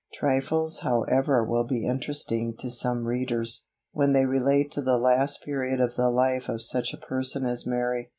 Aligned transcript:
Trifles 0.15 0.79
however 0.79 1.43
will 1.45 1.63
be 1.63 1.85
interesting 1.85 2.55
to 2.57 2.71
some 2.71 3.03
readers, 3.03 3.67
when 3.91 4.13
they 4.13 4.25
relate 4.25 4.71
to 4.71 4.81
the 4.81 4.97
last 4.97 5.43
period 5.45 5.79
of 5.79 5.93
the 5.93 6.09
life 6.09 6.49
of 6.49 6.63
such 6.63 6.91
a 6.91 6.97
person 6.97 7.45
as 7.45 7.67
Mary. 7.67 8.09